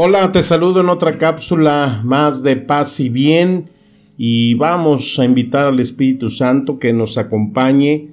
[0.00, 3.68] Hola, te saludo en otra cápsula más de paz y bien
[4.16, 8.06] y vamos a invitar al Espíritu Santo que nos acompañe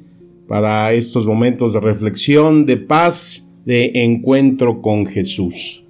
[0.48, 5.84] para estos momentos de reflexión, de paz, de encuentro con Jesús.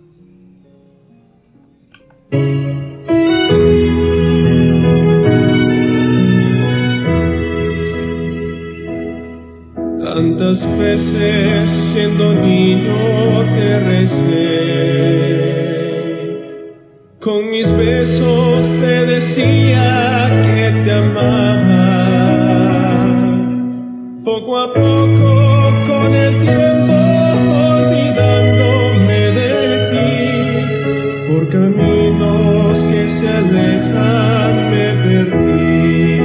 [10.03, 12.93] Tantas veces siendo niño
[13.53, 14.94] te recé
[17.25, 21.87] con mis besos te decía que te amaba.
[24.23, 25.29] Poco a poco,
[25.87, 26.93] con el tiempo,
[27.77, 29.51] olvidándome de
[29.91, 30.13] ti.
[31.29, 36.19] Por caminos que se alejan me perdí.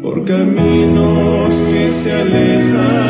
[0.00, 3.05] Por caminos que se alejan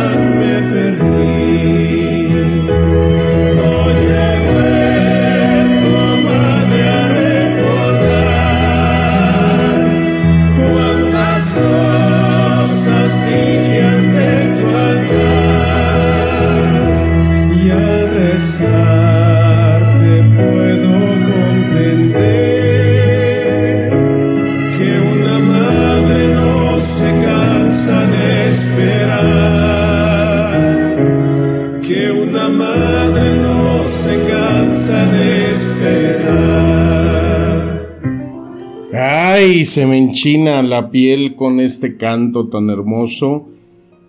[38.93, 43.48] Ay, se me enchina la piel con este canto tan hermoso.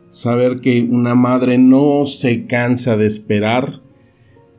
[0.10, 3.82] Saber que una madre no se cansa de esperar.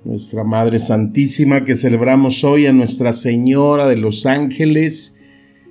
[0.04, 5.18] Nuestra Madre Santísima que celebramos hoy a Nuestra Señora de los Ángeles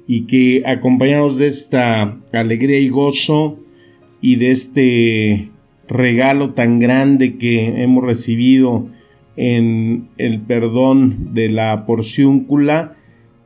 [0.08, 3.58] y que acompañados de esta alegría y gozo
[4.22, 5.52] y de este
[5.88, 8.88] regalo tan grande que hemos recibido
[9.36, 12.96] en el perdón de la porciúncula,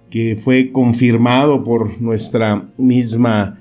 [0.10, 3.60] que fue confirmado por nuestra misma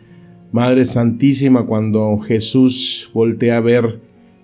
[0.53, 4.01] Madre Santísima cuando Jesús voltea a ver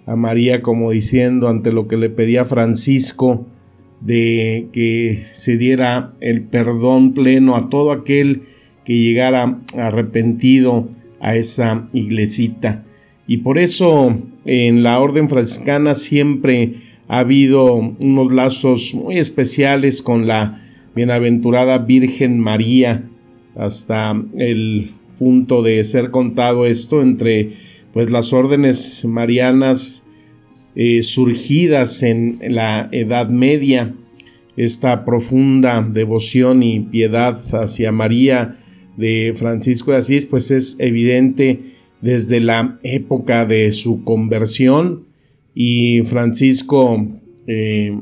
[0.06, 3.44] a María como diciendo ante lo que le pedía Francisco
[4.00, 8.42] de que se diera el perdón pleno a todo aquel
[8.84, 10.88] que llegara arrepentido
[11.20, 12.84] a esa iglesita.
[13.26, 20.26] Y por eso en la orden franciscana siempre ha habido unos lazos muy especiales con
[20.26, 20.62] la
[20.94, 23.08] Bienaventurada Virgen María,
[23.54, 27.52] hasta el punto de ser contado esto entre
[27.92, 30.06] pues las órdenes marianas
[30.74, 33.94] eh, surgidas en la Edad Media,
[34.56, 38.58] esta profunda devoción y piedad hacia María
[38.96, 41.75] de Francisco de Asís, pues es evidente
[42.06, 45.06] desde la época de su conversión
[45.56, 47.04] y Francisco
[47.48, 47.98] eh,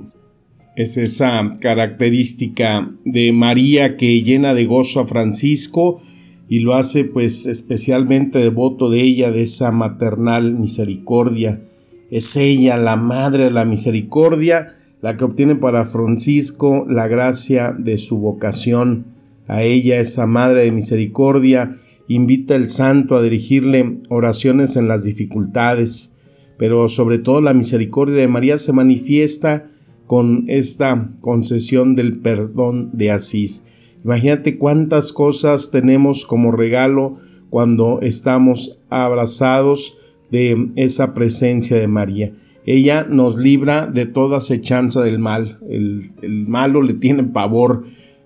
[0.76, 6.03] es esa característica de María que llena de gozo a Francisco
[6.50, 11.62] y lo hace pues especialmente devoto de ella, de esa maternal misericordia.
[12.10, 17.97] Es ella, la madre de la misericordia, la que obtiene para Francisco la gracia de
[17.97, 19.06] su vocación.
[19.47, 21.76] A ella, esa madre de misericordia,
[22.09, 26.19] invita el santo a dirigirle oraciones en las dificultades,
[26.59, 29.70] pero sobre todo la misericordia de María se manifiesta
[30.06, 33.66] con esta concesión del perdón de Asís.
[34.04, 39.97] Imagínate cuántas cosas tenemos como regalo cuando estamos abrazados
[40.31, 42.32] de esa presencia de María.
[42.66, 45.58] Ella nos libra de toda acechanza del mal.
[45.69, 47.84] El, el malo le tiene pavor.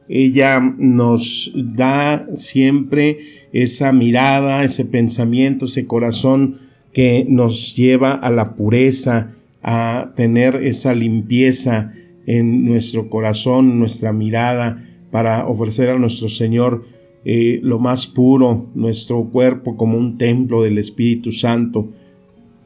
[0.08, 3.18] Ella nos da siempre
[3.52, 6.60] esa mirada, ese pensamiento, ese corazón
[6.92, 11.92] que nos lleva a la pureza, a tener esa limpieza
[12.26, 16.84] en nuestro corazón, nuestra mirada, para ofrecer a nuestro Señor
[17.24, 21.88] eh, lo más puro, nuestro cuerpo como un templo del Espíritu Santo.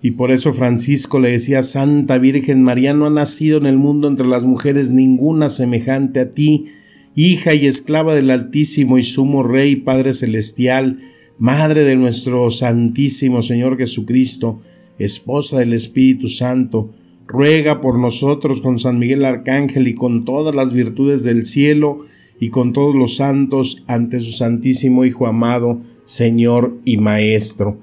[0.03, 4.09] Y por eso Francisco le decía, Santa Virgen María, no ha nacido en el mundo
[4.09, 6.67] entre las mujeres ninguna semejante a ti,
[7.15, 10.99] hija y esclava del Altísimo y Sumo Rey, Padre Celestial,
[11.39, 14.61] Madre de nuestro Santísimo Señor Jesucristo,
[14.99, 16.91] esposa del Espíritu Santo,
[17.27, 22.07] ruega por nosotros con San Miguel Arcángel y con todas las virtudes del cielo
[22.39, 27.79] y con todos los santos ante su Santísimo Hijo amado, Señor y Maestro.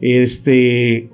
[0.00, 1.10] Este,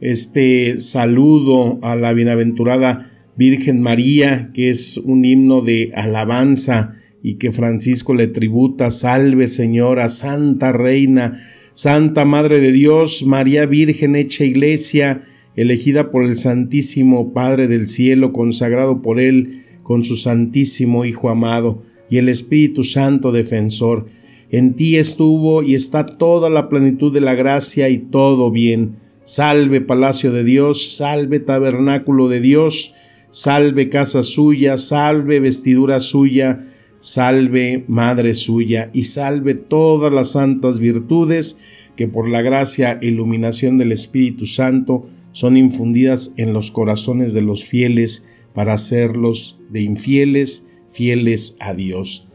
[0.00, 7.52] este saludo a la bienaventurada Virgen María, que es un himno de alabanza y que
[7.52, 11.40] Francisco le tributa, salve Señora, Santa Reina,
[11.72, 15.24] Santa Madre de Dios, María Virgen hecha iglesia,
[15.56, 21.82] elegida por el Santísimo Padre del cielo, consagrado por Él con su Santísimo Hijo amado,
[22.08, 24.06] y el Espíritu Santo defensor.
[24.50, 28.96] En ti estuvo y está toda la plenitud de la gracia y todo bien.
[29.24, 32.94] Salve palacio de Dios, salve tabernáculo de Dios,
[33.36, 41.58] salve casa suya, salve vestidura suya, salve madre suya, y salve todas las santas virtudes
[41.96, 47.42] que por la gracia e iluminación del Espíritu Santo son infundidas en los corazones de
[47.42, 52.26] los fieles para hacerlos de infieles fieles a Dios.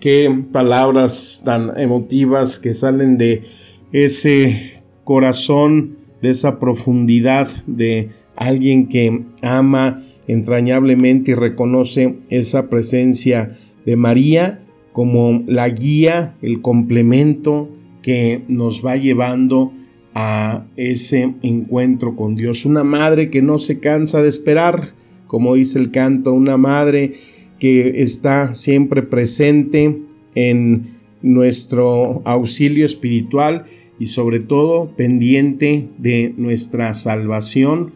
[0.00, 3.44] Qué palabras tan emotivas que salen de
[3.92, 13.96] ese corazón, de esa profundidad de alguien que ama entrañablemente y reconoce esa presencia de
[13.96, 14.60] María
[14.92, 17.68] como la guía, el complemento
[18.02, 19.72] que nos va llevando
[20.14, 22.64] a ese encuentro con Dios.
[22.64, 24.92] Una madre que no se cansa de esperar,
[25.26, 27.14] como dice el canto, una madre
[27.58, 29.98] que está siempre presente
[30.34, 33.64] en nuestro auxilio espiritual
[33.98, 37.92] y sobre todo pendiente de nuestra salvación.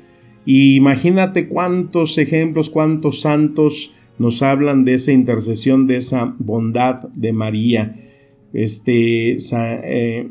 [0.50, 7.34] Y imagínate cuántos ejemplos, cuántos santos nos hablan de esa intercesión, de esa bondad de
[7.34, 7.96] María.
[8.54, 10.26] Este, eh,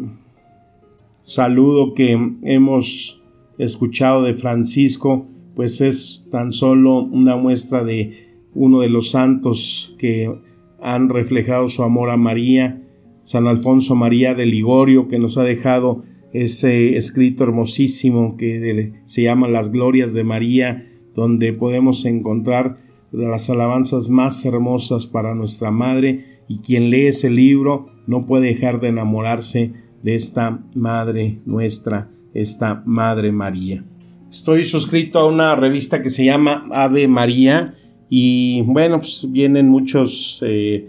[1.21, 3.21] saludo que hemos
[3.59, 10.35] escuchado de Francisco, pues es tan solo una muestra de uno de los santos que
[10.81, 12.81] han reflejado su amor a María,
[13.21, 16.05] San Alfonso María de Ligorio, que nos ha dejado
[16.43, 22.77] ese escrito hermosísimo que se llama Las Glorias de María, donde podemos encontrar
[23.11, 28.79] las alabanzas más hermosas para nuestra Madre, y quien lee ese libro no puede dejar
[28.79, 29.73] de enamorarse
[30.03, 33.83] de esta Madre nuestra, esta Madre María.
[34.29, 37.75] Estoy suscrito a una revista que se llama Ave María
[38.09, 40.87] y bueno, pues vienen muchos eh,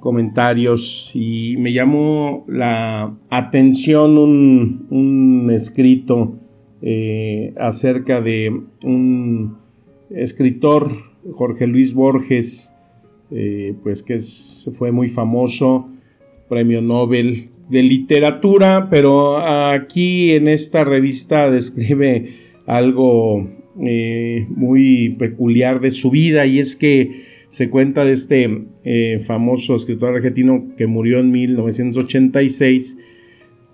[0.00, 6.34] comentarios y me llamó la atención un, escrito
[6.82, 9.56] eh, acerca de un
[10.10, 10.92] escritor,
[11.32, 12.76] Jorge Luis Borges,
[13.30, 14.18] eh, pues que
[14.72, 15.88] fue muy famoso,
[16.48, 22.34] premio Nobel de literatura, pero aquí en esta revista describe
[22.66, 23.48] algo
[23.80, 29.76] eh, muy peculiar de su vida y es que se cuenta de este eh, famoso
[29.76, 32.98] escritor argentino que murió en 1986.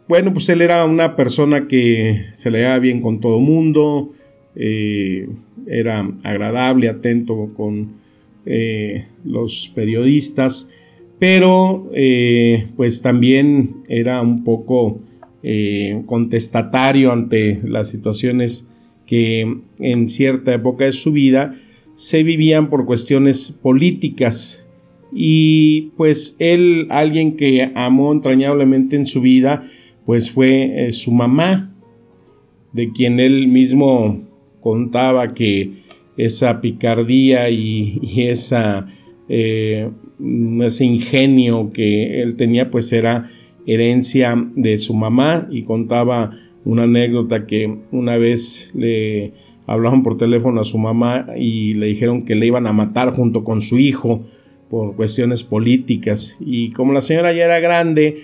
[0.09, 4.13] Bueno, pues él era una persona que se le daba bien con todo mundo,
[4.57, 7.93] era agradable, atento con
[9.25, 10.73] los periodistas
[11.19, 15.01] pero eh, pues también era un poco
[15.43, 18.71] eh, contestatario ante las situaciones
[19.07, 21.57] que en cierta época de su vida
[21.99, 24.65] se vivían por cuestiones políticas.
[25.13, 29.67] Y pues él alguien que amó entrañablemente en su vida
[30.07, 31.75] pues fue eh, su mamá
[32.73, 34.23] de quien él mismo
[34.61, 35.83] contaba que
[36.17, 38.87] esa picardía y, esa
[39.29, 43.31] ese ingenio que él tenía pues era
[43.67, 45.49] herencia de su mamá.
[45.51, 46.31] Y contaba
[46.65, 49.33] una anécdota que una vez le
[49.69, 53.45] hablaban por teléfono a su mamá y le dijeron que le iban a matar junto
[53.45, 54.23] con su hijo
[54.69, 58.19] por cuestiones políticas y como la señora ya era grande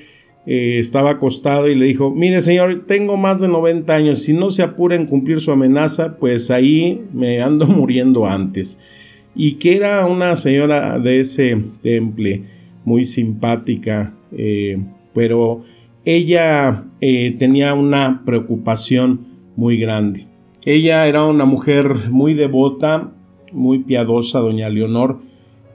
[0.47, 4.51] eh, estaba acostado y le dijo mire señor tengo más de 90 años si no
[4.51, 8.81] se apura en cumplir su amenaza pues ahí me ando muriendo antes
[9.35, 12.45] y que era una señora de ese temple
[12.85, 14.79] muy simpática, eh,
[15.13, 15.65] pero
[16.05, 19.21] ella eh, tenía una preocupación
[19.57, 20.27] muy grande.
[20.65, 23.13] Ella era una mujer muy devota,
[23.53, 25.21] muy piadosa, doña Leonor,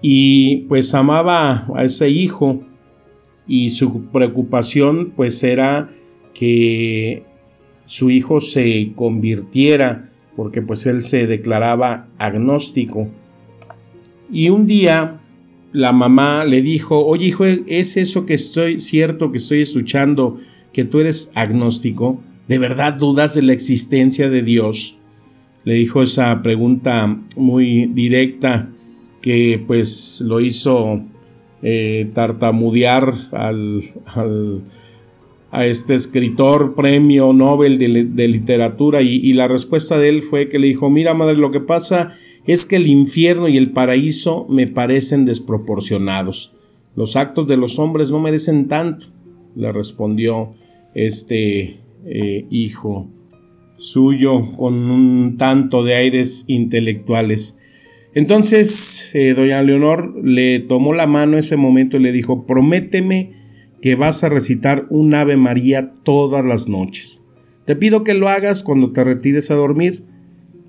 [0.01, 2.63] y pues amaba a ese hijo
[3.47, 5.91] y su preocupación pues era
[6.33, 7.23] que
[7.83, 13.09] su hijo se convirtiera porque pues él se declaraba agnóstico
[14.31, 15.21] y un día
[15.71, 20.39] la mamá le dijo, oye hijo, ¿es eso que estoy cierto que estoy escuchando,
[20.71, 22.21] que tú eres agnóstico?
[22.49, 24.99] ¿De verdad dudas de la existencia de Dios?
[25.65, 28.69] le dijo esa pregunta muy directa
[29.21, 31.03] que pues lo hizo
[31.61, 33.83] eh, tartamudear al,
[35.51, 40.57] a este escritor premio Nobel de, literatura y, y, la respuesta de él fue que
[40.57, 42.13] le dijo, mira madre, lo que pasa
[42.47, 46.55] es que el infierno y el paraíso me parecen desproporcionados.
[46.95, 49.05] Los actos de los hombres no merecen tanto,
[49.55, 50.55] le respondió
[50.95, 53.09] este eh, hijo
[53.77, 57.59] suyo con un tanto de aires intelectuales.
[58.13, 63.33] Entonces, eh, doña Leonor le tomó la mano ese momento y le dijo, prométeme
[63.81, 67.23] que vas a recitar un Ave María todas las noches.
[67.65, 70.03] Te pido que lo hagas cuando te retires a dormir.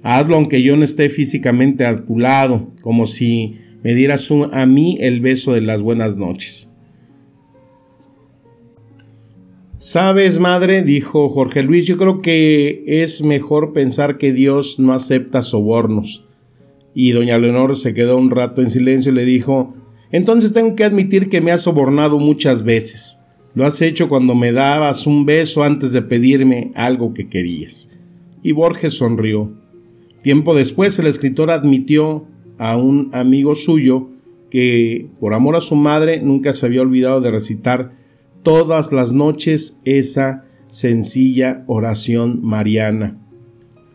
[0.02, 4.99] Hazlo aunque yo no esté físicamente a tu lado, como si me dieras a mí
[5.00, 6.70] el beso de las buenas noches.
[9.82, 15.40] Sabes, madre, dijo Jorge Luis, yo creo que es mejor pensar que Dios no acepta
[15.40, 16.26] sobornos.
[16.92, 19.75] Y doña Leonor se quedó un rato en silencio y le dijo,
[20.12, 23.20] entonces tengo que admitir que me has sobornado muchas veces.
[23.54, 27.90] Lo has hecho cuando me dabas un beso antes de pedirme algo que querías.
[28.42, 29.50] Y Borges sonrió.
[30.20, 32.26] Tiempo después el escritor admitió
[32.58, 34.10] a un amigo suyo
[34.50, 37.99] que, por amor a su madre, nunca se había olvidado de recitar
[38.42, 43.18] todas las noches esa sencilla oración mariana.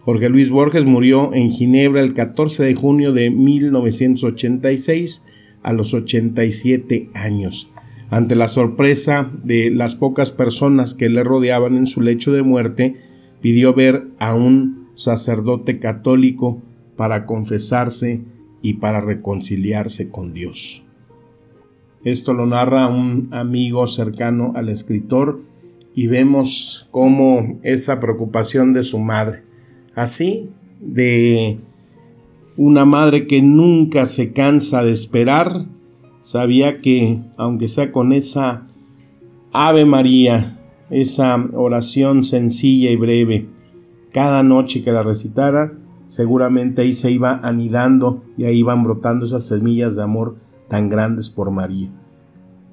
[0.01, 5.25] Jorge Luis Borges murió en Ginebra el 14 de junio de 1986
[5.63, 7.71] a los 87 años.
[8.11, 12.97] Ante la sorpresa de las pocas personas que le rodeaban en su lecho de muerte,
[13.41, 16.61] pidió ver a un sacerdote católico
[16.95, 18.21] para confesarse
[18.61, 20.84] y para reconciliarse con Dios.
[22.05, 25.41] Esto lo narra un amigo cercano al escritor
[25.95, 29.41] y vemos cómo esa preocupación de su madre,
[29.95, 31.57] así de
[32.57, 35.65] una madre que nunca se cansa de esperar,
[36.21, 38.67] sabía que aunque sea con esa
[39.51, 40.59] Ave María,
[40.91, 43.47] esa oración sencilla y breve,
[44.11, 45.73] cada noche que la recitara,
[46.05, 51.29] seguramente ahí se iba anidando y ahí iban brotando esas semillas de amor tan grandes
[51.29, 51.89] por María.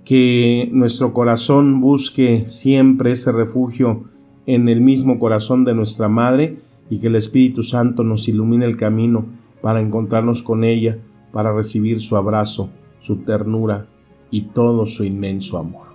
[0.04, 4.04] Que nuestro corazón busque siempre ese refugio
[4.46, 6.58] en el mismo corazón de nuestra Madre
[6.90, 9.26] y que el Espíritu Santo nos ilumine el camino
[9.60, 10.98] para encontrarnos con ella,
[11.32, 13.86] para recibir su abrazo, su ternura
[14.30, 15.92] y todo su inmenso amor.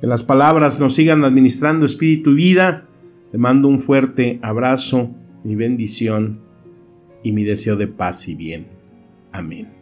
[0.00, 2.86] Que las palabras nos sigan administrando espíritu y vida.
[3.30, 5.10] Te mando un fuerte abrazo,
[5.42, 6.40] mi bendición
[7.22, 8.68] y mi deseo de paz y bien.
[9.32, 9.75] Amén.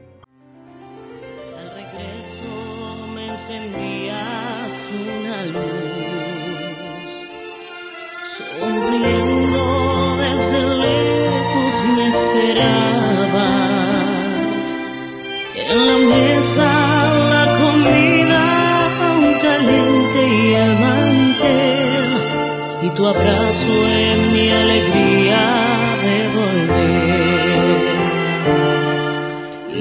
[22.94, 25.42] Tu abrazo en mi alegría
[26.04, 27.82] de volver.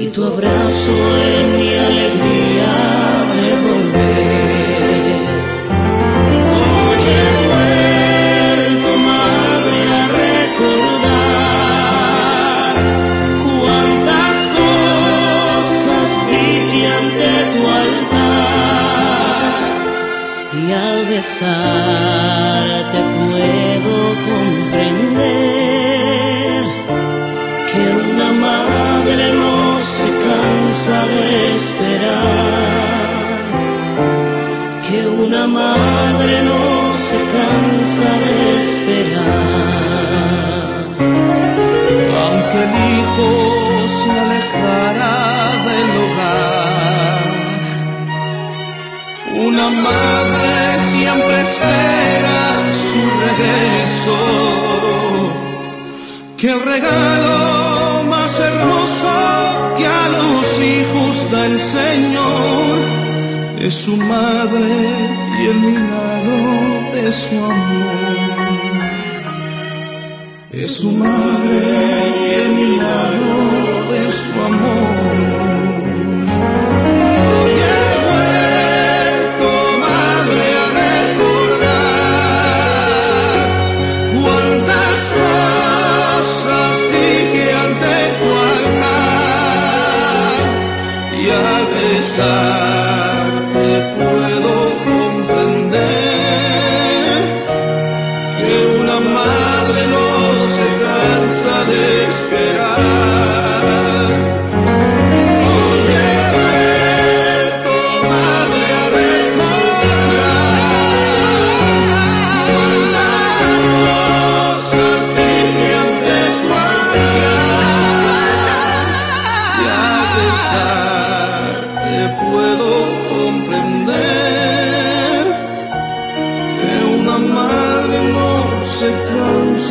[0.00, 0.92] Y tu abrazo
[1.36, 3.13] en mi alegría
[49.74, 52.40] madre siempre espera
[52.90, 54.18] su regreso.
[56.36, 59.14] Que el regalo más hermoso
[59.78, 63.04] que a los hijos da el Señor
[63.60, 64.68] es su madre
[65.40, 66.44] y el milagro
[66.94, 68.24] de su amor.
[70.52, 71.60] Es su madre
[72.28, 75.03] y el milagro de su amor.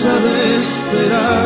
[0.05, 1.43] Esperar,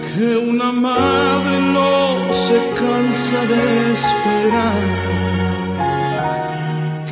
[0.00, 4.82] que una madre no se cansa de esperar,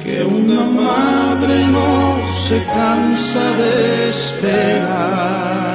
[0.02, 5.71] que una madre no se cansa de esperar.